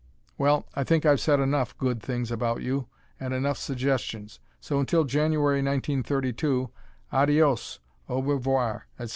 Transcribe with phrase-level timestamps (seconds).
[0.35, 2.87] Well, I think I've said enough good things about you
[3.19, 6.71] and enough suggestions, so until January 1932,
[7.11, 7.77] adios,
[8.09, 9.09] au revoir, etc.